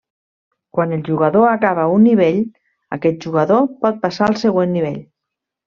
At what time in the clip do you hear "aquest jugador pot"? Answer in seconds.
2.99-4.03